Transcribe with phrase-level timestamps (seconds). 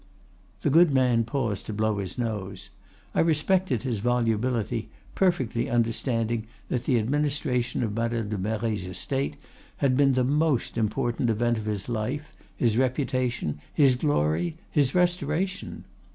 [0.63, 2.71] "The good man paused to blow his nose.
[3.13, 9.35] I respected his volubility, perfectly understanding that the administration of Madame de Merret's estate
[9.77, 15.83] had been the most important event of his life, his reputation, his glory, his Restoration.